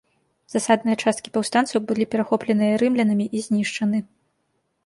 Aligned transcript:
Засадныя 0.53 0.97
часткі 1.03 1.33
паўстанцаў 1.35 1.83
былі 1.91 2.07
перахопленыя 2.13 2.81
рымлянамі 2.85 3.25
і 3.39 3.47
знішчаны. 3.49 3.99